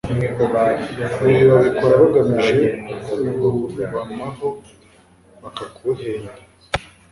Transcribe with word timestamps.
Ibi 1.29 1.41
babikora 1.51 1.93
bagamije 2.01 2.65
kukubamaho 3.03 4.47
bakaguhenda”. 5.41 6.31